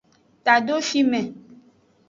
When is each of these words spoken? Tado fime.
Tado 0.45 0.81
fime. 0.89 1.21